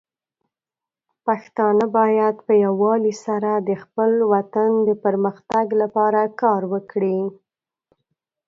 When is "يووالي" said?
2.65-3.13